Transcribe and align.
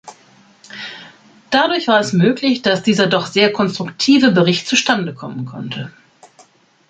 Dadurch 1.51 1.87
war 1.87 1.99
es 1.99 2.11
möglich, 2.11 2.63
dass 2.63 2.81
dieser 2.81 3.05
doch 3.05 3.27
sehr 3.27 3.53
konstruktive 3.53 4.31
Bericht 4.31 4.65
zustande 4.67 5.13
kommen 5.13 5.45
konnte. 5.45 5.93